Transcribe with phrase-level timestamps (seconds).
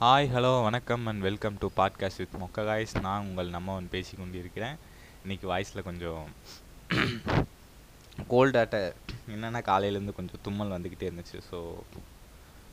[0.00, 4.76] Hi hello வணக்கம் and welcome to podcast with மொக்க guys நான் உங்கள் நம்மவன் பேசி கொண்டிருக்கிறேன்
[5.24, 6.24] இன்றைக்கி வாய்ஸில் கொஞ்சம்
[8.30, 8.78] கோல்டாட்ட
[9.28, 11.38] என்னென்னா காலையிலேருந்து கொஞ்சம் தும்மல் வந்துக்கிட்டே இருந்துச்சு.
[11.50, 11.58] ஸோ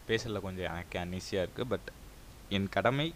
[0.07, 0.65] பேசல கொஞ்சம்.
[0.65, 1.87] எனக்கு அன்ஈஸியாக இருக்குது பட்
[2.49, 3.07] என் கடமை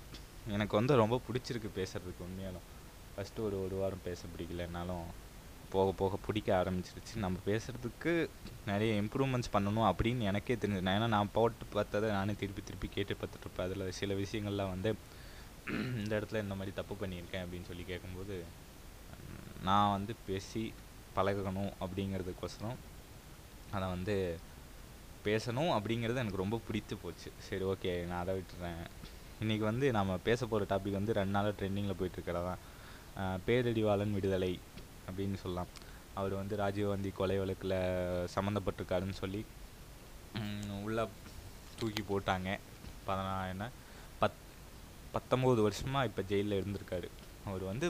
[0.47, 2.65] எனக்கு வந்து ரொம்ப பிடிச்சிருக்கு பேசுகிறதுக்கு உண்மையாலும்.
[3.13, 5.05] ஃபஸ்ட்டு ஒரு ஒரு வாரம் பேச பிடிக்கலனாலும்
[5.71, 7.15] போக போக பிடிக்க ஆரம்பிச்சிருச்சு.
[7.15, 8.11] நம்ம பேசுகிறதுக்கு
[8.65, 10.85] நிறைய இம்ப்ரூவ்மெண்ட்ஸ் பண்ணணும் அப்படின்னு எனக்கே தெரிஞ்சது.
[10.87, 13.65] நான் ஏன்னா நான் போட்டு பார்த்ததை நானே திருப்பி திருப்பி கேட்டு பார்த்துட்ருப்பேன்.
[13.65, 14.91] அதில் சில விஷயங்கள்லாம் வந்து
[16.01, 18.35] இந்த இடத்துல இந்த மாதிரி தப்பு பண்ணியிருக்கேன் அப்படின்னு சொல்லி கேட்கும்போது
[19.63, 20.63] நான் வந்து பேசி
[21.15, 22.77] பழகணும் அப்படிங்கிறதுக்கோசரம்
[23.71, 24.15] அதை வந்து
[25.25, 27.29] பேசணும் அப்படிங்கிறது எனக்கு ரொம்ப பிடித்து போச்சு.
[27.47, 28.83] சரி ஓகே நான் அதை விட்டுறேன்.
[29.41, 32.61] இன்றைக்கி வந்து நம்ம பேச போகிற டாபிக் வந்து ரெண்டு நாளாக ட்ரெண்டிங்கில் போயிட்டுருக்கிறதான்
[33.47, 34.51] பேரடிவாளன் விடுதலை.
[35.09, 35.71] அப்படின்னு சொல்லலாம்.
[36.19, 37.77] அவர் வந்து ராஜீவ்காந்தி கொலை வழக்கில்
[38.35, 39.41] சம்மந்தப்பட்டிருக்காருன்னு சொல்லி
[40.85, 41.03] உள்ளே
[41.79, 42.49] தூக்கி போட்டாங்க.
[43.07, 43.65] பதினா என்ன
[44.21, 44.39] பத்
[45.15, 47.09] பத்தொம்போது வருஷமாக இப்போ ஜெயிலில் இருந்திருக்காரு.
[47.49, 47.87] அவர் வந்து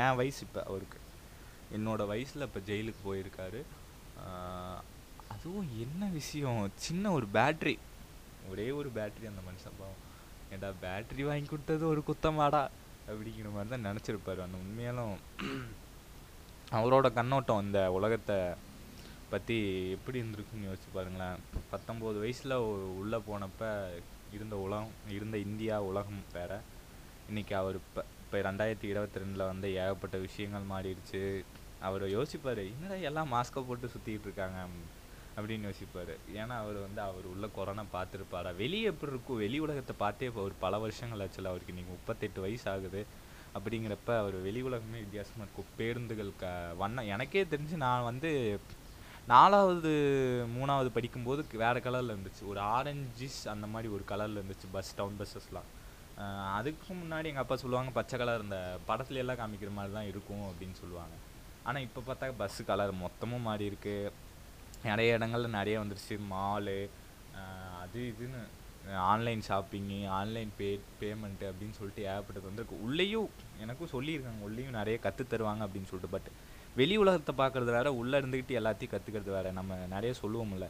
[0.00, 0.98] என் வயசு இப்போ அவருக்கு.
[1.76, 3.60] என்னோடய வயசில் இப்போ ஜெயிலுக்கு போயிருக்காரு.
[5.34, 6.60] அதுவும் என்ன விஷயம்?
[6.86, 7.74] சின்ன ஒரு பேட்ரி.
[8.50, 9.78] ஒரே ஒரு பேட்ரி அந்த மனுஷன்.
[9.80, 10.00] பாவம்
[10.52, 12.62] ஏண்டா பேட்ரி வாங்கி கொடுத்தது ஒரு குத்தமாடா?
[13.10, 14.44] அப்படிங்கிற மாதிரி தான் நினச்சிருப்பார்.
[14.46, 15.16] அந்த உண்மையாலும்
[16.76, 18.36] அவரோட கண்ணோட்டம் இந்த உலகத்தை
[19.30, 19.56] பற்றி
[19.90, 21.38] எப்படி இருந்திருக்குன்னு யோசிச்சு பாருங்களேன்.
[21.72, 22.54] பத்தொம்போது வயசில்
[23.00, 23.70] உள்ளே போனப்போ
[24.32, 26.58] இருந்த உலகம் இருந்த இந்தியா உலகம் வேறு.
[27.30, 31.44] இன்றைக்கி அவர் இப்போ இப்போ ரெண்டாயிரத்தி இருபத்தி ரெண்டில் வந்து ஏகப்பட்ட விஷயங்கள் மாறிடுச்சு.
[31.80, 34.66] அவர் யோசிப்பார் என்னடா எல்லாம் மாஸ்கை போட்டு சுற்றிக்கிட்டு இருக்காங்க?
[35.36, 36.12] அப்படின்னு யோசிப்பார்.
[36.34, 38.56] ஏன்னா அவர் வந்து அவர் உள்ள கொரோனா பார்த்துருப்பாரா?
[38.56, 39.36] வெளியே எப்படி இருக்கும்?
[39.36, 41.72] வெளி உலகத்தை பார்த்தே இப்போ ஒரு பல வருஷங்கள் ஆச்சுல அவருக்கு.
[41.72, 43.06] இன்றைக்கி முப்பத்தெட்டு வயசு ஆகுது.
[43.58, 45.70] அப்படிங்கிறப்ப அவர் வெளி உலகமே வித்தியாசமாக இருக்கும்.
[45.78, 48.30] பேருந்துகள் க வண்ணம் எனக்கே தெரிஞ்சு நான் வந்து
[49.32, 49.90] நாலாவது
[50.56, 52.42] மூணாவது படிக்கும்போது வேறு கலரில் இருந்துச்சு.
[52.52, 55.68] ஒரு ஆரஞ்சிஸ் அந்த மாதிரி ஒரு கலரில் இருந்துச்சு பஸ் டவுன் பஸ்ஸஸ்லாம்
[56.58, 60.76] அதுக்கு முன்னாடி எங்கள் அப்பா சொல்லுவாங்க பச்சை கலர் இந்த படத்துல எல்லாம் காமிக்கிற மாதிரி தான் இருக்கும் அப்படின்னு
[60.82, 61.14] சொல்லுவாங்க.
[61.66, 64.14] ஆனால் இப்போ பார்த்தா பஸ்ஸு கலர் மொத்தமும் மாறி இருக்குது
[64.88, 66.16] நிறைய இடங்கள்ல நிறைய வந்துருச்சு.
[66.32, 66.78] மாலு
[67.82, 68.40] அது இதுன்னு
[68.96, 73.28] online shopping online pay payment அப்படின்னு சொல்லிட்டு ஏகப்பட்டது வந்திருக்கு உள்ளேயும்
[73.60, 74.42] எனக்கும் சொல்லியிருக்காங்க.
[74.42, 76.10] உள்ளேயும் நிறைய கற்றுத்தருவாங்க அப்படின்னு சொல்லிட்டு.
[76.10, 76.28] பட்
[76.76, 79.52] வெளி உலகத்தை பார்க்குறது வேறு உள்ளே இருந்துக்கிட்டு எல்லாத்தையும் கற்றுக்கிறது வேறு.
[79.52, 80.68] நம்ம நிறைய சொல்லுவோம்ல.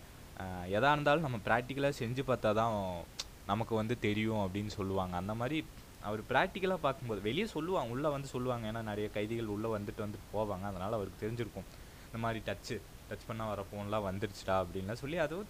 [0.66, 3.02] எதாக இருந்தாலும் நம்ம ப்ராக்டிக்கலாக செஞ்சு பார்த்தா தான்
[3.46, 5.16] நமக்கு வந்து தெரியும் அப்படின்னு சொல்லுவாங்க.
[5.16, 5.64] அந்த மாதிரி
[6.02, 7.92] அவர் ப்ராக்டிக்கலாக பார்க்கும்போது வெளியே சொல்லுவாங்க.
[7.92, 8.72] உள்ளே வந்து சொல்லுவாங்க.
[8.72, 10.62] ஏன்னா நிறைய கைதிகள் உள்ளே வந்துட்டு வந்துட்டு போவாங்க.
[10.62, 11.68] அதனால் அவருக்கு தெரிஞ்சிருக்கும்.
[12.06, 12.80] இந்த மாதிரி டச்சு
[13.10, 15.46] டச் பண்ணால் வர ஃபோன்லாம் வந்துருச்சுடா அப்படின்லாம் சொல்லி அதுவும்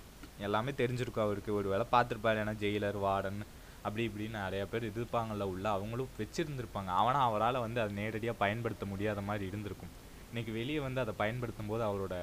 [0.47, 1.50] எல்லாமே தெரிஞ்சிருக்கும் அவருக்கு.
[1.60, 3.41] ஒரு வேலை பார்த்துருப்பாரு ஏன்னா ஜெயிலர் வார்டன்
[3.87, 6.91] அப்படி இப்படின்னு நிறைய பேர் இருப்பாங்கள்ல உள்ள அவங்களும் வச்சுருந்துருப்பாங்க.
[7.00, 9.93] ஆனால் அவரால் வந்து அதை நேரடியாக பயன்படுத்த முடியாத மாதிரி இருந்திருக்கும்.
[10.31, 12.15] இன்றைக்கி வெளியே வந்து அதை பயன்படுத்தும் போது அவரோட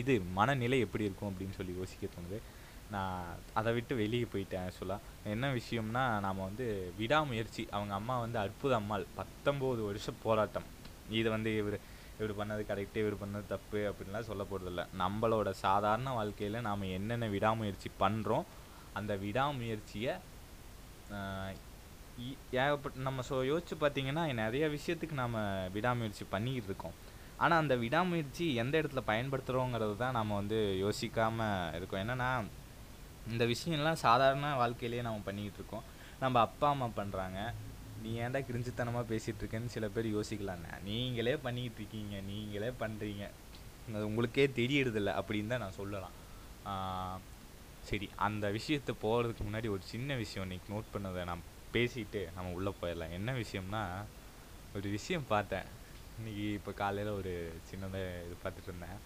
[0.00, 2.38] இது மனநிலை எப்படி இருக்கும் அப்படின்னு சொல்லி யோசிக்க தோணுது.
[2.94, 3.24] நான்
[3.58, 6.66] அதை விட்டு வெளியே போயிட்டேன் ஆக்சுவலாக என்ன விஷயம்னா நாம் வந்து
[6.98, 7.62] விடாமுயற்சி.
[7.76, 10.66] அவங்க அம்மா வந்து அற்புத அம்மாள் பத்தொம்போது வருஷம் போராட்டம்.
[11.20, 11.76] இது வந்து இவர்
[12.22, 17.90] இவர் பண்ணது கரெக்டு இவர் பண்ணது தப்பு அப்படின்லாம் சொல்ல போகிறதில்ல நம்மளோட சாதாரண வாழ்க்கையில் நாம் என்னென்ன விடாமுயற்சி
[18.04, 18.46] பண்ணுறோம்
[19.00, 20.14] அந்த விடாமுயற்சியை
[22.62, 25.36] ஏகப்பட்ட நம்ம ஸோ யோசிச்சு பார்த்தீங்கன்னா நிறைய விஷயத்துக்கு நாம்
[25.76, 26.96] விடாமுயற்சி பண்ணிக்கிட்டு இருக்கோம்.
[27.42, 32.02] ஆனால் அந்த விடாமுயற்சி எந்த இடத்துல பயன்படுத்துகிறோங்கிறது தான் நம்ம வந்து யோசிக்காமல் இருக்கோம்.
[32.04, 32.30] என்னென்னா
[33.32, 35.86] இந்த விஷயம்லாம் சாதாரண வாழ்க்கையிலேயே நம்ம பண்ணிக்கிட்டு இருக்கோம்.
[36.22, 37.40] நம்ம அப்பா அம்மா பண்ணுறாங்க
[38.02, 40.70] நீ ஏன்டா கிரிஞ்சித்தனமாக பேசிகிட்டு இருக்கேன்னு சில பேர் யோசிக்கலாண்ணே.
[40.88, 43.24] நீங்களே பண்ணிக்கிட்டு இருக்கீங்க நீங்களே பண்ணுறீங்க
[43.94, 46.16] அது உங்களுக்கே தெரியறதில்ல அப்படின்னு தான் நான் சொல்லலாம்.
[47.88, 51.46] சரி அந்த விஷயத்தை போகிறதுக்கு முன்னாடி ஒரு சின்ன விஷயம் இன்றைக்கி நோட் பண்ணதை நான்
[51.76, 53.14] பேசிட்டு நம்ம உள்ளே போயிடலாம்.
[53.18, 53.82] என்ன விஷயம்னா
[54.78, 55.68] ஒரு விஷயம் பார்த்தேன்.
[56.18, 57.32] இன்றைக்கி இப்போ காலையில் ஒரு
[57.70, 58.98] சின்னதாக இது பார்த்துட்டு இருந்தேன்.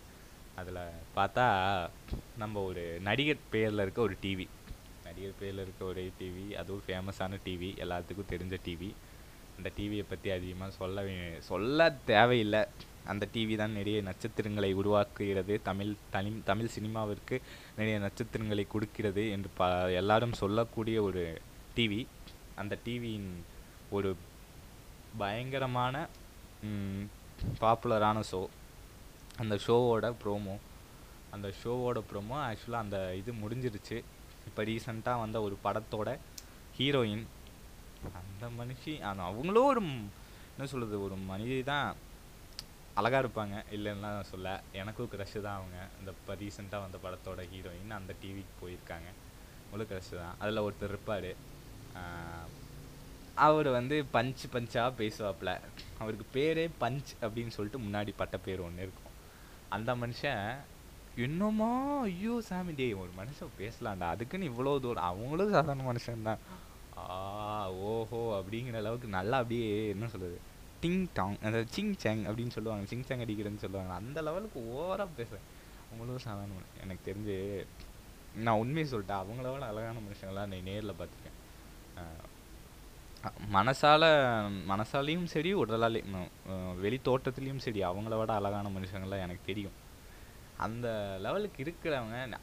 [0.60, 0.82] அதில்
[1.16, 1.46] பார்த்தா
[2.42, 4.46] நம்ம ஒரு நடிகர் பேரில் இருக்க ஒரு டிவி
[5.06, 8.90] நடிகர் பேரில் இருக்க ஒரே டிவி அதுவும் ஃபேமஸான டிவி எல்லாத்துக்கும் தெரிஞ்ச டிவி
[9.56, 11.04] அந்த டிவியை பற்றி அதிகமாக சொல்ல
[11.50, 12.60] சொல்ல தேவையில்லை.
[13.12, 15.54] அந்த டிவி தான் நிறைய நட்சத்திரங்களை உருவாக்குகிறது.
[15.68, 17.36] தமிழ் தனி தமிழ் சினிமாவிற்கு
[17.78, 19.68] நிறைய நட்சத்திரங்களை கொடுக்கிறது என்று ப
[20.00, 21.22] எல்லாரும் சொல்லக்கூடிய ஒரு
[21.76, 22.00] டிவி
[22.62, 23.30] அந்த டிவியின்
[23.97, 24.10] ஒரு
[25.22, 25.94] பயங்கரமான
[27.62, 28.42] பாப்புலரான ஷோ
[29.42, 30.56] அந்த ஷோவோட ப்ரோமோ
[31.36, 33.98] அந்த ஷோவோட ப்ரோமோ ஆக்சுவலாக அந்த இது முடிஞ்சிருச்சு.
[34.48, 36.10] இப்போ ரீசண்டாக வந்த ஒரு படத்தோட
[36.78, 37.25] ஹீரோயின்
[38.19, 39.83] அந்த மனுஷி அந்த அவங்களும் ஒரு
[40.54, 41.89] என்ன சொல்கிறது ஒரு மனிதி தான்
[42.98, 43.57] அழகாக இருப்பாங்க.
[43.77, 45.78] இல்லைன்னா சொல்ல எனக்கும் க்ரஷ்ஷு தான் அவங்க.
[46.01, 49.09] இந்த இப்போ ரீசெண்டாக வந்த படத்தோட ஹீரோயின் அந்த டிவிக்கு போயிருக்காங்க.
[49.65, 50.37] அவங்களும் க்ரஷ்ஷு தான்.
[50.39, 51.31] அதில் ஒருத்தர் இருப்பார்.
[53.47, 55.51] அவர் வந்து பஞ்ச் பஞ்சாக பேசுவாப்புல.
[55.98, 59.13] அவருக்கு பேரே பஞ்ச் அப்படின்னு சொல்லிட்டு முன்னாடி பட்ட பேர் ஒன்று இருக்கும்.
[59.69, 60.43] அந்த மனுஷன்
[61.24, 61.68] என்னம்மா?
[62.07, 62.72] ஐயோ சாமி.
[62.78, 64.07] டேய் ஒரு மனுஷன் பேசலாம்டா.
[64.15, 65.09] அதுக்குன்னு இவ்வளோ தூரம்.
[65.10, 66.41] அவங்களும் சாதாரண மனுஷன் தான்
[67.03, 67.07] ஆ
[67.91, 70.36] ஓஹோ அப்படிங்கிற அளவுக்கு நல்லா அப்படியே என்ன சொல்கிறது
[70.83, 72.84] டிங் டாங் அந்த சிங் சேங் அப்படின்னு சொல்லுவாங்க.
[72.91, 73.92] சிங் சேங் அடிக்கிறேன்னு சொல்லுவாங்க.
[74.01, 75.47] அந்த லெவலுக்கு ஓவராக பேசுகிறேன்
[75.89, 76.83] அவங்களும் சாதாரண மனுஷன்.
[76.84, 77.36] எனக்கு தெரிஞ்சு
[78.47, 79.22] நான் உண்மையை சொல்லிட்டேன்.
[79.24, 81.39] அவங்கள விட அழகான மனுஷங்களாம் நான் நேரில் பார்த்துருக்கேன்.
[83.57, 84.09] மனசால்
[84.72, 86.28] மனசாலையும் சரி உடலாலையும்
[86.83, 89.77] வெளி தோட்டத்துலேயும் சரி அவங்கள விட அழகான மனுஷங்கள்லாம் எனக்கு தெரியும்.
[90.64, 90.86] அந்த
[91.24, 92.38] லெவலுக்கு இருக்கிறவங்க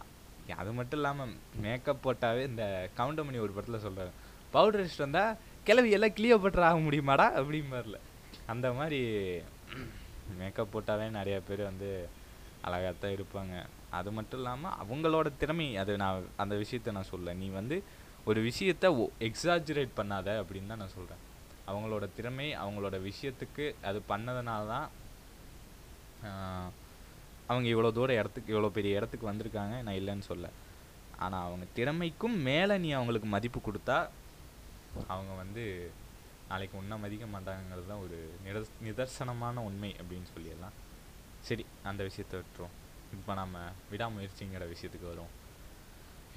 [0.62, 1.34] அது மட்டும் இல்லாமல்
[1.64, 2.64] மேக்கப் போட்டாவே இந்த
[2.98, 4.12] கவுண்டமணி ஒரு படத்தில் சொல்கிறாரு
[4.56, 5.38] பவுடர் அடிச்சுட்டு வந்தால்
[5.68, 7.26] கிளவி எல்லாம் கிளியோபட்ரு ஆக முடியுமாடா?
[7.40, 8.00] அப்படிம்பார்ல
[8.54, 9.00] அந்த மாதிரி
[10.40, 11.90] மேக்கப் போட்டாவே நிறைய பேர் வந்து
[12.68, 13.56] அழகாக தான் இருப்பாங்க.
[13.98, 17.78] அது மட்டும் இல்லாமல் அவங்களோட திறமை அது நான் அந்த விஷயத்த நான் சொல்ல நீ வந்து
[18.30, 18.92] ஒரு விஷயத்த
[19.30, 21.24] எக்ஸாஜுரேட் பண்ணாத அப்படின்னு தான் நான் சொல்கிறேன்
[21.72, 24.88] அவங்களோட திறமை அவங்களோட விஷயத்துக்கு அது பண்ணதுனால தான்
[27.50, 30.48] அவங்க இவ்வளோ தூர இடத்துக்கு இவ்வளோ பெரிய இடத்துக்கு வந்திருக்காங்க நான் இல்லைன்னு சொல்ல.
[31.24, 33.98] ஆனால் அவங்க திறமைக்கும் மேலே நீ அவங்களுக்கு மதிப்பு கொடுத்தா
[35.14, 35.64] அவங்க வந்து
[36.50, 40.76] நாளைக்கு ஒன்றா மதிக்க மாட்டாங்கிறது தான் ஒரு நிதர்ஸ் நிதர்சனமான உண்மை அப்படின்னு சொல்லிடலாம்.
[41.48, 42.76] சரி அந்த விஷயத்தை விட்டுரும்
[43.16, 43.58] இப்போ நம்ம
[43.92, 45.34] விடாமுயற்சிங்கிற விஷயத்துக்கு வருவோம்.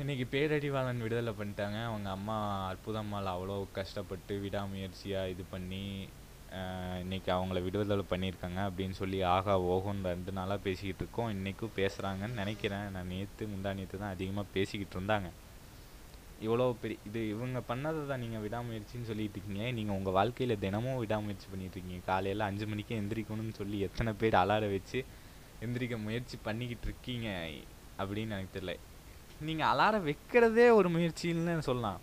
[0.03, 1.79] இன்றைக்கி பேரடிவாளன் விடுதலை பண்ணிட்டாங்க.
[1.91, 2.39] அவங்க அம்மா
[2.71, 5.85] அற்புதம்மாள் அவ்வளோ கஷ்டப்பட்டு விடாமுயற்சியாக இது பண்ணி
[7.05, 11.31] இன்னைக்கு அவங்கள விடுதலை பண்ணியிருக்காங்க அப்படின்னு சொல்லி ஆகா ஓஹோன்னு ரெண்டு நாளாக பேசிக்கிட்டு இருக்கோம்.
[11.37, 12.87] இன்றைக்கும் பேசுகிறாங்கன்னு நினைக்கிறேன்.
[12.95, 15.31] நான் நேற்று முந்தா நேற்று தான் அதிகமாக பேசிக்கிட்டு இருந்தாங்க.
[16.47, 19.67] இவ்வளோ பெரிய இது இவங்க பண்ணதை தான் நீங்கள் விடாமுயற்சின்னு சொல்லிட்டு இருக்கீங்க.
[19.79, 24.67] நீங்கள் உங்கள் வாழ்க்கையில் தினமும் விடாமுயற்சி பண்ணிட்டு இருக்கீங்க காலையில் அஞ்சு மணிக்கே எந்திரிக்கணும்னு சொல்லி எத்தனை பேர் அலார
[24.75, 25.01] வச்சு
[25.67, 27.29] எந்திரிக்க முயற்சி பண்ணிக்கிட்டு இருக்கீங்க
[28.01, 28.75] அப்படின்னு எனக்கு தெரியல.
[29.49, 32.01] நீங்கள் அலாரம் வைக்கிறதே ஒரு முயற்சின்னு சொல்லலாம்.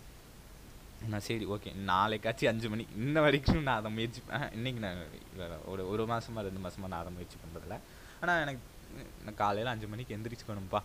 [1.12, 5.82] நான் சரி ஓகே நாளைக்காச்சும் அஞ்சு மணி இன்ன வரைக்கும் நான் அதை முயற்சி இன்றைக்கி இன்னைக்கு நான் ஒரு
[5.92, 7.76] ஒரு மாதமா ரெண்டு மாதமா நான் அதை முயற்சி பண்ணுறதில்ல
[8.20, 8.62] ஆனால் எனக்கு
[9.24, 10.80] நான் காலையில் அஞ்சு மணிக்கு எந்திரிச்சுக்கணும்ப்பா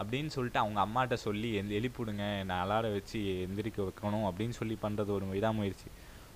[0.00, 5.12] அப்படின்னு சொல்லிட்டு அவங்க அம்மாட்ட சொல்லி எந்த எழுப்பிவிடுங்க நான் அலாரம் வச்சு எந்திரிக்க வைக்கணும் அப்படின்னு சொல்லி பண்ணுறது
[5.16, 5.88] ஒரு விடாமுயற்சி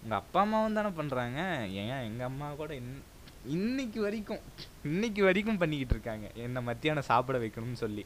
[0.03, 1.39] உங்கள் அப்பா அம்மாவும் தானே பண்ணுறாங்க
[1.83, 2.93] ஏன் எங்கள் அம்மா கூட இன்
[3.57, 4.43] இன்னைக்கு வரைக்கும்
[4.83, 6.27] இன்னைக்கு வரைக்கும் பண்ணிக்கிட்டு இருக்காங்க.
[6.45, 8.05] என்னை மத்தியானம் சாப்பிட வைக்கணும்னு சொல்லி.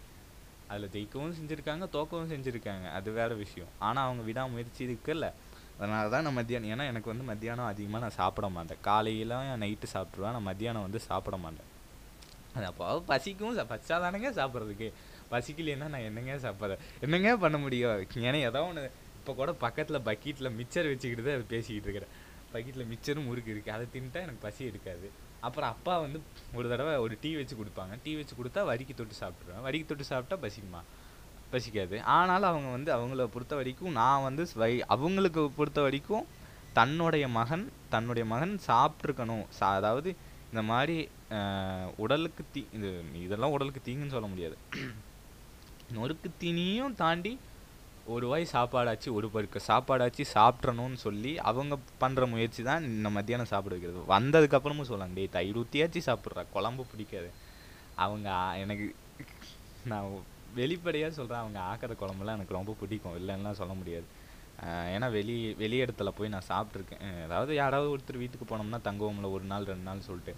[0.72, 2.86] அதில் ஜெயிக்கவும் செஞ்சுருக்காங்க தோக்கவும் செஞ்சுருக்காங்க.
[2.98, 3.70] அது வேறு விஷயம்.
[3.88, 5.28] ஆனால் அவங்க விடாமுயற்சி இருக்குல்ல.
[5.78, 8.80] அதனால தான் நான் மத்தியானம் ஏன்னா எனக்கு வந்து மத்தியானம் அதிகமாக நான் சாப்பிட மாட்டேன்.
[8.88, 9.32] காலையில்
[9.62, 11.68] நைட்டு சாப்பிட்ருவேன் நான் மத்தியானம் வந்து சாப்பிட மாட்டேன்.
[12.56, 14.88] அது அப்போ பசிக்கும் பச்சா தானேங்க சாப்பிட்றதுக்கு.
[15.32, 17.94] பசிக்கலைன்னா நான் என்னங்க சாப்பிட்றேன் என்னங்க பண்ண முடியும்?
[18.28, 18.82] ஏன்னா ஏதோ ஒன்று
[19.18, 22.12] இப்போ கூட பக்கத்தில் பக்கெட்டில் மிச்சர் வச்சுக்கிட்டு தான் பேசிக்கிட்டு இருக்கிறேன்.
[22.54, 25.06] பக்கெட்டில் மிச்சரும் முறுக்கு இருக்குது அதை தின்ட்டா எனக்கு பசி எடுக்காது.
[25.46, 26.18] அப்புறம் அப்பா வந்து
[26.58, 27.94] ஒரு தடவை ஒரு டீ வச்சு கொடுப்பாங்க.
[28.04, 30.82] டீ வச்சு கொடுத்தா வரிக்கு தொட்டு சாப்பிட்ருவேன் வரிக்கு தொட்டு சாப்பிட்டா பசிக்குமா?
[31.54, 31.96] பசிக்காது.
[32.18, 36.26] ஆனாலும் அவங்க வந்து அவங்கள பொறுத்த வரைக்கும் நான் வந்து வை அவங்களுக்கு பொறுத்த வரைக்கும்
[36.78, 37.64] தன்னுடைய மகன்
[37.94, 40.10] தன்னுடைய மகன் சாப்பிட்ருக்கணும் சா அதாவது
[40.50, 40.96] இந்த மாதிரி
[42.04, 42.88] உடலுக்கு தீ இது
[43.26, 44.56] இதெல்லாம் உடலுக்கு தீங்குன்னு சொல்ல முடியாது.
[45.96, 47.32] நொறுக்கு தீனியும் தாண்டி
[48.14, 53.74] ஒரு வாய் சாப்பாடாச்சு ஒரு பருக்க சாப்பாடாச்சு சாப்பிட்றணும்னு சொல்லி அவங்க பண்ணுற முயற்சி தான் இந்த மத்தியானம் சாப்பிட
[53.74, 54.00] வைக்கிறது.
[54.14, 57.30] வந்ததுக்கப்புறமும் சொல்லலாம் டேய் தயிர் ஊற்றியாச்சு சாப்பிட்றா குழம்பு பிடிக்காது.
[58.04, 58.28] அவங்க
[58.62, 58.86] எனக்கு
[59.92, 60.08] நான்
[60.54, 64.08] வெளிப்படையாக சொல்கிறேன் அவங்க ஆக்கிற குழம்புலாம் எனக்கு ரொம்ப பிடிக்கும் இல்லைன்னா சொல்ல முடியாது.
[64.94, 69.70] ஏன்னா வெளி வெளி இடத்துல போய் நான் சாப்பிட்ருக்கேன் அதாவது யாராவது ஒருத்தர் வீட்டுக்கு போனோம்னா தங்குவோம்ல ஒரு நாள்
[69.70, 70.34] ரெண்டு நாள் சொல்லிட்டு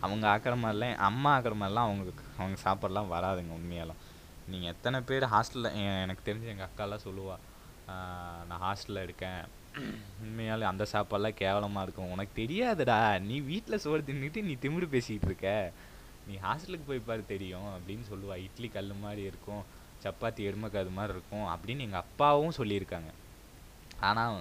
[0.00, 4.02] அவங்க ஆக்கிற மாதிரிலாம் அம்மா ஆக்கிற மாதிரிலாம் அவங்க அவங்க சாப்பாடுலாம் வராதுங்க உண்மையெல்லாம்
[4.50, 7.44] நீங்கள் எத்தனை பேர் ஹாஸ்டலில் எனக்கு தெரிஞ்சு எங்கள் அக்காலாம் சொல்லுவாள்
[8.48, 9.42] நான் ஹாஸ்டலில் இருக்கேன்.
[10.24, 12.10] உண்மையாலே அந்த சாப்பாடுலாம் கேவலமாக இருக்கும்.
[12.14, 12.98] உனக்கு தெரியாதுடா.
[13.28, 15.72] நீ வீட்டில் சோறு தின்னுட்டு நீ திமிரு பேசிகிட்டு இருக்க.
[16.28, 19.62] நீ ஹாஸ்டலுக்கு போய் பாரு தெரியும் அப்படின்னு சொல்லுவாள் இட்லி கல் மாதிரி இருக்கும்.
[20.04, 23.12] சப்பாத்தி எருமைக்காது மாதிரி இருக்கும் அப்படின்னு எங்கள் அப்பாவும் சொல்லியிருக்காங்க.
[24.08, 24.36] ஆனால்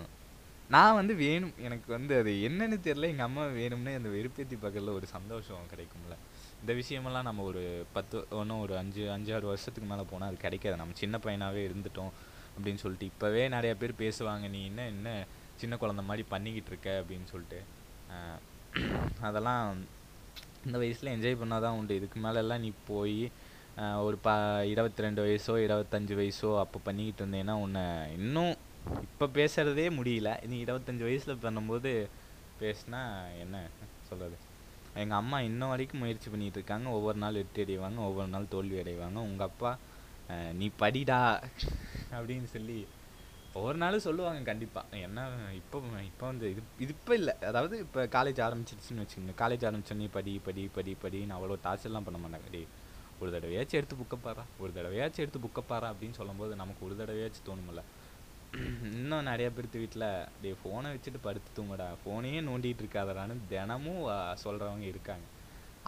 [0.76, 1.54] நான் வந்து வேணும்.
[1.68, 3.12] எனக்கு வந்து அது என்னன்னு தெரியல.
[3.14, 6.16] எங்கள் அம்மா வேணும்னே அந்த வெறுப்பேத்தி பக்கத்தில் ஒரு சந்தோஷம் கிடைக்கும்ல.
[6.62, 7.64] இந்த விஷயமெல்லாம் நம்ம ஒரு
[7.96, 10.80] பத்து இன்னும் ஒரு அஞ்சு அஞ்சாறு வருஷத்துக்கு மேலே போனால் அது கிடைக்காது.
[10.82, 12.14] நம்ம சின்ன பையனாகவே இருந்துட்டோம்
[12.56, 15.10] அப்படின்னு சொல்லிட்டு இப்போவே நிறைய பேர் பேசுவாங்க நீ என்ன என்ன
[15.62, 16.90] சின்ன குழந்த மாதிரி பண்ணிக்கிட்டு இருக்க?
[17.02, 17.60] அப்படின்னு சொல்லிட்டு.
[19.28, 19.64] அதெல்லாம்
[20.66, 22.00] இந்த வயசில் என்ஜாய் பண்ணால் தான் உண்டு.
[22.00, 23.20] இதுக்கு மேலெல்லாம் நீ போய்
[24.08, 24.30] ஒரு ப
[24.74, 27.84] இருபத்தி ரெண்டு வயசோ இருபத்தஞ்சு வயசோ அப்போ பண்ணிக்கிட்டு இருந்தேன்னா உன்னை
[28.18, 28.54] இன்னும்
[29.08, 30.30] இப்போ பேசுகிறதே முடியல.
[30.52, 31.92] நீ இருபத்தஞ்சு வயசில் பண்ணும்போது
[32.62, 33.02] பேசுனா
[33.44, 33.56] என்ன
[34.10, 34.38] சொல்கிறது
[35.02, 36.88] எங்கள் அம்மா இன்ன வரைக்கும் முயற்சி பண்ணிகிட்டு இருக்காங்க.
[36.98, 39.20] ஒவ்வொரு நாள் வெற்றி அடைவாங்க ஒவ்வொரு நாள் தோல்வி அடைவாங்க.
[39.30, 39.72] உங்கள் அப்பா
[40.60, 41.20] நீ படிடா
[42.18, 42.78] அப்படின்னு சொல்லி
[43.58, 45.20] ஒவ்வொரு நாளும் சொல்லுவாங்க கண்டிப்பாக என்ன
[45.60, 45.78] இப்போ
[46.08, 47.34] இப்போ வந்து இது இது இப்போ இல்லை.
[47.50, 49.36] அதாவது இப்போ காலேஜ் ஆரம்பிச்சிருச்சுன்னு வச்சுக்கோங்க.
[49.44, 52.50] காலேஜ் ஆரம்பிச்சோன்னே படி படி படி படின்னு அவ்வளோ டார்ச்சர்லாம் பண்ண மாட்டாங்க.
[52.56, 52.64] டே
[53.22, 57.48] ஒரு தடவையாச்சும் எடுத்து புக்கை பாரா ஒரு தடவையாச்சும் எடுத்து புக்கை பாரா அப்படின்னு சொல்லும்போது நமக்கு ஒரு தடவையாச்சும்
[57.48, 57.84] தோணுமில்ல
[58.98, 61.88] இன்னும் நிறைய பேர்த்து வீட்டில் அப்படியே ஃபோனை வச்சுட்டு படுத்து தூங்குடா.
[62.02, 64.04] ஃபோனையே நோண்டிகிட்டு இருக்காதடான்னு தினமும்
[64.44, 65.26] சொல்கிறவங்க இருக்காங்க.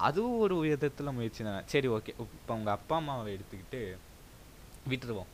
[0.07, 1.65] அதுவும் ஒரு விதத்தில் முயற்சி தான்.
[1.73, 2.13] சரி ஓகே.
[2.25, 3.81] இப்போ உங்கள் அப்பா அம்மாவை எடுத்துக்கிட்டு
[4.91, 5.31] விட்டுருவோம்.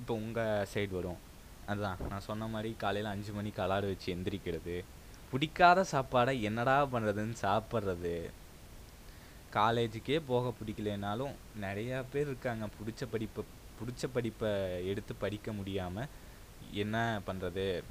[0.00, 1.20] இப்போ உங்கள் சைடு வரும்.
[1.70, 4.76] அதுதான் நான் சொன்ன மாதிரி காலையில் அஞ்சு மணிக்கு அலாடு வச்சு எந்திரிக்கிறது.
[5.32, 8.14] பிடிக்காத சாப்பாடை என்னடா பண்ணுறதுன்னு சாப்பிட்றது.
[9.58, 11.34] காலேஜுக்கே போக பிடிக்கலனாலும்
[11.66, 12.66] நிறையா பேர் இருக்காங்க.
[12.78, 13.44] பிடிச்ச படிப்பை
[13.78, 14.50] பிடிச்ச படிப்பை
[14.90, 16.10] எடுத்து படிக்க முடியாமல்
[16.72, 17.82] என்ன பண்ணுறது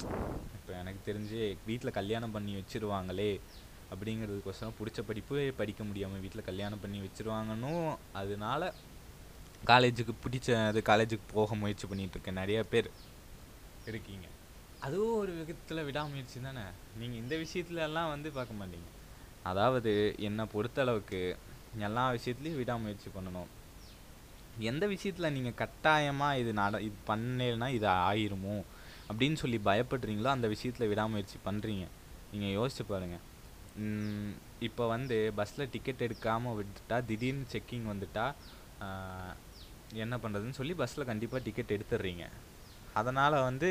[0.56, 3.40] இப்போ எனக்கு தெரிஞ்சு வீட்டில் கல்யாணம் பண்ணி வச்சிருவாங்களே
[3.92, 8.74] அப்படிங்கிறதுக்கோசரம் பிடிச்ச படிப்பு படிக்க முடியாமல் வீட்டில் கல்யாணம் பண்ணி வச்சுருவாங்கன்னும் அதனால
[9.66, 12.92] காலேஜுக்கு பிடிச்ச அது காலேஜுக்கு போக முயற்சி பண்ணிகிட்ருக்கேன் நிறையா நிறைய பேர்
[13.86, 14.28] இருக்கீங்க.
[14.80, 16.64] அதுவும் ஒரு விதத்தில் விடாமுயற்சி தானே?
[16.98, 18.90] நீங்கள் இந்த விஷயத்துலலாம் வந்து பார்க்க மாட்டீங்க.
[19.44, 21.36] அதாவது என்னை பொறுத்தளவுக்கு
[21.80, 23.48] எல்லா விஷயத்துலையும் விடாமுயற்சி பண்ணணும்.
[24.58, 28.55] எந்த விஷயத்தில் நீங்கள் கட்டாயமாக இது நட இது பண்ணலைன்னா இது ஆயிருமோ?
[29.10, 31.86] அப்படின்னு சொல்லி பயப்படுறீங்களோ அந்த விஷயத்தில் விடாமுயற்சி பண்ணுறீங்க
[32.31, 33.25] நீங்கள் யோசிச்சு பாருங்கள்
[34.60, 38.25] இப்போ வந்து பஸ்ஸில் டிக்கெட் எடுக்காமல் விட்டுட்டா திடீர்னு செக்கிங் வந்துட்டா
[39.96, 42.25] என்ன பண்ணுறதுன்னு சொல்லி பஸ்ஸில் கண்டிப்பாக டிக்கெட் எடுத்துடுறீங்க
[42.93, 43.70] அதனால் வந்து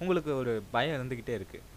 [0.00, 1.68] உங்களுக்கு ஒரு பயம் இருந்துக்கிட்டே இருக்குது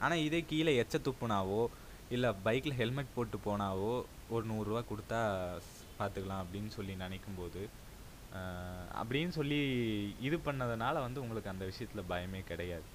[0.00, 1.70] ஆனால் இதே கீழே எச்ச துப்புனாவோ
[2.10, 5.20] இல்லை பைக்கில் ஹெல்மெட் போட்டு போனாவோ ஒரு நூறுரூவா கொடுத்தா
[5.98, 7.62] பார்த்துக்கலாம் அப்படின்னு சொல்லி நினைக்கும்போது
[9.00, 9.58] அப்படின்னு சொல்லி
[10.26, 12.86] இது பண்ணதுனால வந்து உங்களுக்கு அந்த விஷயத்தில் பயமே கிடையாது.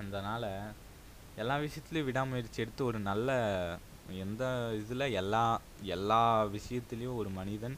[0.00, 0.50] அதனால்
[1.42, 3.30] எல்லா விஷயத்துலையும் விடாமுயற்சி எடுத்து ஒரு நல்ல
[4.24, 4.44] எந்த
[4.80, 5.44] இதில் எல்லா
[5.96, 6.22] எல்லா
[6.56, 7.76] விஷயத்துலேயும் ஒரு மனிதன்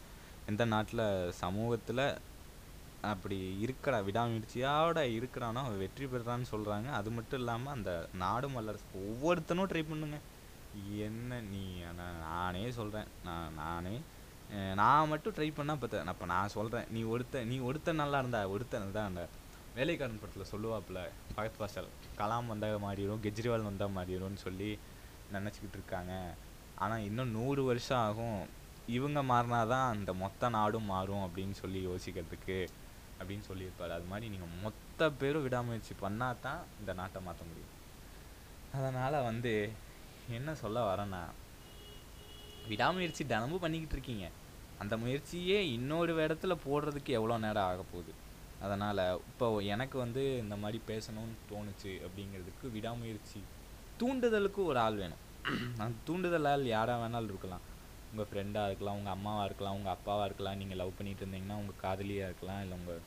[0.50, 1.06] எந்த நாட்டில்
[1.42, 2.04] சமூகத்தில்
[3.12, 7.92] அப்படி இருக்கிற விடாமுயற்சியோட இருக்கிறானோ அவன் வெற்றி பெறான்னு சொல்கிறாங்க அது மட்டும் இல்லாமல் அந்த
[8.22, 10.18] நாடும் வல்லரசு ஒவ்வொருத்தனும் ட்ரை பண்ணுங்க.
[11.06, 11.64] என்ன நீ
[11.98, 13.94] நான் நானே சொல்கிறேன் நான் நானே
[14.80, 18.96] நான் மட்டும் ட்ரை பண்ணால் பத்த அப்போ நான் சொல்கிறேன் நீ ஒருத்த நீ ஒருத்தன் நல்லா இருந்தா ஒருத்தன்
[18.98, 19.22] தான் அந்த
[19.74, 21.00] வேலைக்காரன் படத்தில் சொல்லுவாப்புல
[21.36, 21.88] பகத் பாசல்
[22.20, 24.70] கலாம் வந்தால் மாறிடும் கெஜ்ரிவால் வந்தால் மாறிடும்னு சொல்லி
[25.36, 26.12] நினச்சிக்கிட்டு இருக்காங்க.
[26.74, 28.40] ஆனால் இன்னும் நூறு வருஷம் ஆகும்.
[28.96, 32.58] இவங்க மாறினா தான் அந்த மொத்த நாடும் மாறும் அப்படின்னு சொல்லி யோசிக்கிறதுக்கு
[33.20, 33.92] அப்படின்னு சொல்லியிருப்பாரு.
[33.98, 37.74] அது மாதிரி நீங்கள் மொத்த பேரும் விடாமுயற்சி பண்ணால் தான் இந்த நாட்டை மாற்ற முடியும்.
[38.72, 39.52] அதனால் வந்து
[40.38, 41.22] என்ன சொல்ல வரேன்னா
[42.72, 44.26] விடாமுயற்சி தினமும் பண்ணிக்கிட்டு இருக்கீங்க.
[44.82, 48.12] அந்த முயற்சியே இன்னொரு இடத்துல போடுறதுக்கு எவ்வளோ நேரம் ஆக போகுது?
[48.64, 53.40] அதனால் இப்போ எனக்கு வந்து இந்த மாதிரி பேசணும்னு தோணுச்சு அப்படிங்கிறதுக்கு விடாமுயற்சி
[54.00, 55.22] தூண்டுதலுக்கு ஒரு ஆள் வேணும்.
[55.82, 57.64] அந்த தூண்டுதலால் யாராக வேணாலும் இருக்கலாம்.
[58.10, 60.58] உங்கள் ஃப்ரெண்டாக இருக்கலாம் உங்கள் அம்மாவாக இருக்கலாம் உங்கள் அப்பாவாக இருக்கலாம்.
[60.60, 63.02] நீங்கள் லவ் பண்ணிட்டு இருந்தீங்கன்னா உங்கள் காதலியாக இருக்கலாம் இல்லை உங்கள்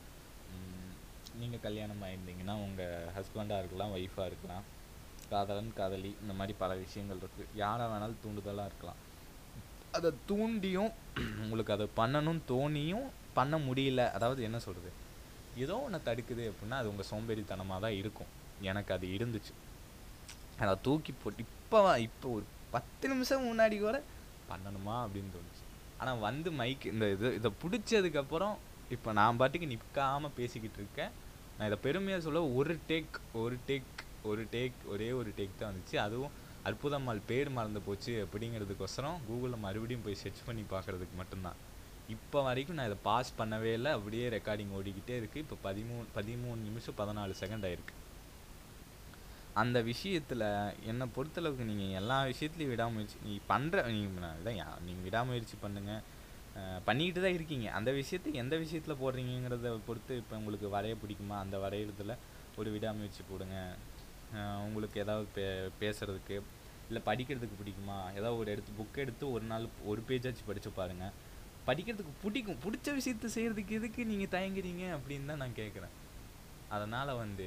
[1.40, 4.64] நீங்கள் கல்யாணம் ஆயிருந்தீங்கன்னா உங்கள் ஹஸ்பண்டாக இருக்கலாம் ஒய்ஃபாக இருக்கலாம்.
[5.32, 9.00] காதலன் காதலி இந்த மாதிரி பல விஷயங்கள் இருக்குது யாராக வேணாலும் தூண்டுதலாக இருக்கலாம்.
[9.96, 10.92] அதை தூண்டியும்
[11.42, 13.08] உங்களுக்கு அதை பண்ணணும்னு தோணியும்
[13.38, 14.02] பண்ண முடியல.
[14.16, 14.90] அதாவது என்ன சொல்கிறது
[15.64, 18.30] ஏதோ ஒன்று தடுக்குது அப்படின்னா அது உங்கள் சோம்பேறித்தனமாக தான் இருக்கும்.
[18.70, 19.52] எனக்கு அது இருந்துச்சு.
[20.62, 22.44] அதை தூக்கி போட்டு இப்போ இப்போ ஒரு
[22.74, 23.96] பத்து நிமிஷம் முன்னாடி கூட
[24.50, 25.64] பண்ணணுமா அப்படின்னு தோணுச்சு.
[26.00, 28.54] ஆனால் வந்து மைக் இந்த இது இதை பிடிச்சதுக்கப்புறம்
[28.94, 31.12] இப்போ நான் பாட்டுக்கு நிற்காம பேசிக்கிட்டு இருக்கேன்.
[31.56, 33.92] நான் இதை பெருமையாக சொல்ல ஒரு டேக் ஒரு டேக்
[34.30, 35.96] ஒரு டேக் ஒரே ஒரு டேக் தான் வந்துச்சு.
[36.06, 36.34] அதுவும்
[36.68, 41.58] அற்புதம்மாள் பேர் மறந்து போச்சு அப்படிங்கிறதுக்கொசரம் கூகுளில் மறுபடியும் போய் சர்ச் பண்ணி பார்க்குறதுக்கு மட்டும்தான்.
[42.14, 43.90] இப்போ வரைக்கும் நான் இதை பாஸ் பண்ணவே இல்லை.
[43.98, 47.94] அப்படியே ரெக்கார்டிங் ஓடிக்கிட்டே இருக்குது இப்போ பதிமூணு பதிமூணு நிமிஷம் பதினாலு செகண்ட் ஆயிருக்கு.
[49.62, 50.44] அந்த விஷயத்தில்
[50.90, 56.02] என்னை பொறுத்தளவுக்கு நீங்கள் எல்லா விஷயத்துலையும் விடாமுயற்சி நீ பண்ணுற நீங்கள் இதான் நீங்கள் விடாமுயற்சி பண்ணுங்கள்
[56.86, 57.66] பண்ணிக்கிட்டு தான் இருக்கீங்க.
[57.78, 61.36] அந்த விஷயத்தை எந்த விஷயத்தில் போடுறீங்கிறத பொறுத்து இப்போ உங்களுக்கு வரைய பிடிக்குமா?
[61.44, 62.14] அந்த வரைகிறதுல
[62.60, 63.58] ஒரு விடாமுயற்சி போடுங்க.
[64.66, 65.44] உங்களுக்கு ஏதாவது பே
[65.80, 66.36] பேசுகிறதுக்கு
[66.88, 67.98] இல்லை படிக்கிறதுக்கு பிடிக்குமா?
[68.18, 71.14] ஏதாவது ஒரு எடுத்து புக் எடுத்து ஒரு நாள் ஒரு பேஜாச்சும் படித்து பாருங்கள்
[71.66, 75.94] படிக்கிறதுக்கு பிடிக்கும் பிடிச்ச விஷயத்த செய்கிறதுக்கு எதுக்கு நீங்கள் தயங்குறீங்க அப்படின்னு தான் நான் கேட்குறேன்
[76.76, 77.46] அதனால் வந்து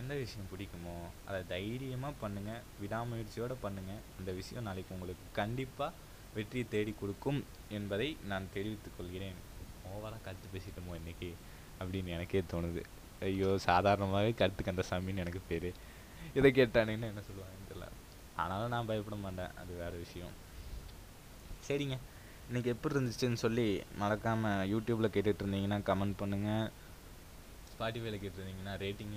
[0.00, 0.96] எந்த விஷயம் பிடிக்குமோ
[1.28, 5.92] அதை தைரியமாக பண்ணுங்கள் விடாமுயற்சியோடு பண்ணுங்கள் அந்த விஷயம் நாளைக்கு உங்களுக்கு கண்டிப்பாக
[6.34, 9.38] வெற்றியை தேடி கொடுக்கும் என்பதை நான் தெரிவித்துக் கொள்கிறேன்.
[9.92, 11.30] ஓவராக கருத்து பேசிட்டோமோ இன்னைக்கு?
[11.80, 12.82] அப்படின்னு எனக்கே தோணுது.
[13.20, 15.68] ஐயோ சாதாரணமாகவே கருத்து கந்த சாமின்னு எனக்கு பேர்.
[16.38, 17.88] இதை கேட்டானுன்னு என்ன சொல்லுவாங்கன்னு தெரியல.
[18.42, 19.54] ஆனாலும் நான் பயப்பட மாட்டேன்.
[19.60, 20.34] அது வேறு விஷயம்.
[21.68, 21.96] சரிங்க.
[22.48, 23.68] இன்னைக்கு எப்படி இருந்துச்சுன்னு சொல்லி
[24.00, 26.66] மறக்காமல் யூடியூப்பில் கேட்டுட்டு இருந்தீங்கன்னா கமெண்ட் பண்ணுங்கள்
[27.72, 29.16] ஸ்பாட்டிஃபைல கேட்டிருந்தீங்கன்னா ரேட்டிங்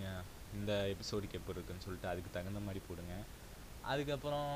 [0.60, 3.16] இந்த எபிசோடுக்கு எப்படி இருக்குன்னு சொல்லிட்டு அதுக்கு தகுந்த மாதிரி போடுங்க.
[3.92, 4.50] அதுக்கப்புறம்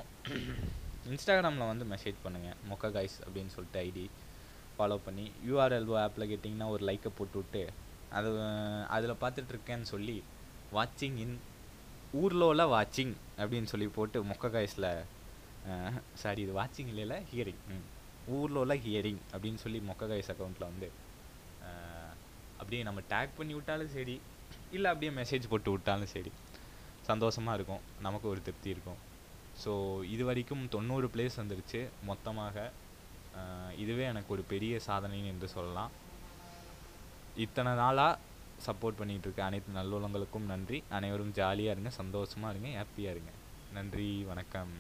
[1.12, 4.06] இன்ஸ்டாகிராமில் வந்து மெசேஜ் பண்ணுங்கள் மொக்க காய்ஸ் அப்படின்னு சொல்லிட்டு ஐடி
[4.78, 7.64] ஃபாலோ பண்ணி யூஆர்எல்ஓ ஆப்பில் கேட்டிங்கன்னா ஒரு லைக்கை போட்டு விட்டு
[8.18, 8.30] அது
[8.96, 10.24] அதில் பார்த்துட்ருக்கேன்னு சொல்லி
[10.74, 11.36] வாட்சிங் இன்
[12.14, 14.90] ஊர்லோல வாட்சிங் அப்படின்னு சொல்லி போட்டு மொக்க காய்ஸில்
[16.16, 17.86] சாரி இது வாட்சிங் இல்லைல்ல ஹியரிங் ம்.
[18.36, 20.90] ஊர்லோல ஹியரிங் அப்படின்னு சொல்லி மொக்க காய்ஸ் அக்கௌண்ட்டில் வந்து
[22.60, 24.16] அப்படியே நம்ம டேக் பண்ணி விட்டாலும் சரி
[24.72, 26.32] இல்லை அப்படியே மெசேஜ் போட்டு விட்டாலும் சரி
[27.08, 27.82] சந்தோஷமாக இருக்கும்.
[28.02, 29.00] நமக்கு ஒரு திருப்தி இருக்கும்.
[29.64, 29.72] ஸோ
[30.14, 31.80] இது வரைக்கும் தொண்ணூறு பிளேஸ் வந்துருச்சு.
[32.10, 32.56] மொத்தமாக
[33.84, 35.92] இதுவே எனக்கு ஒரு பெரிய சாதனைன்னு என்று சொல்லலாம்.
[37.46, 38.20] இத்தனை நாளாக
[38.66, 40.84] சப்போர்ட் பண்ணிகிட்டு இருக்க அனைத்து நல்லுள்ளங்களுக்கும் நன்றி.
[40.90, 43.32] அனைவரும் ஜாலியாக இருங்க சந்தோஷமாக இருங்க ஹாப்பியாக இருங்க.
[43.74, 44.74] நன்றி வணக்கம்.